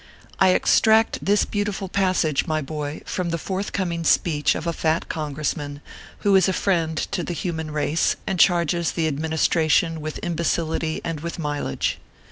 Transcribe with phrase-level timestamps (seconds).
[0.39, 5.79] I extract this beautiful passage, my boy, from the forthcoming speech of a fat Congressman,
[6.21, 11.01] who is a friend to the human race, and charges the Adminis tration with imbecility
[11.03, 11.99] and with mileage.